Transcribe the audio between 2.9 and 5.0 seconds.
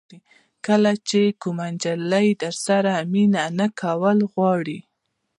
مینه نه کول غواړي.